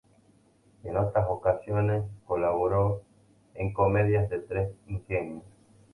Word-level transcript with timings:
En 0.83 0.97
otras 0.97 1.27
ocasiones 1.29 2.03
colaboró 2.25 3.03
en 3.53 3.71
comedias 3.71 4.31
de 4.31 4.39
tres 4.39 4.71
ingenios. 4.87 5.43